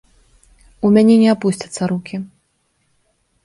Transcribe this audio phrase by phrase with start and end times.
[0.87, 2.15] У мяне не апусцяцца рукі.